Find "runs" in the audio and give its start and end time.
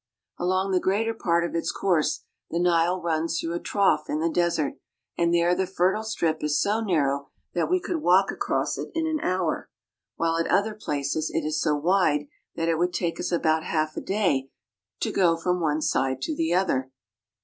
2.99-3.39